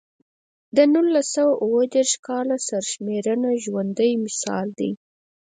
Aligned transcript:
د 0.75 0.77
نولس 0.93 1.27
سوه 1.35 1.53
اووه 1.63 1.83
دېرش 1.93 2.13
کال 2.27 2.47
سرشمېرنه 2.67 3.49
ژوندی 3.63 4.11
مثال 4.25 4.67
دی. 4.79 4.91